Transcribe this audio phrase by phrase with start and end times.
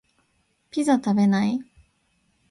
[0.71, 1.59] ピザ食べない？